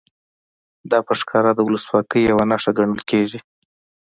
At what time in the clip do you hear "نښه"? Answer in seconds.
2.49-2.71